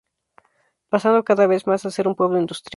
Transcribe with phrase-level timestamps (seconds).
[0.89, 2.69] Pasando cada vez más a ser un pueblo industrial.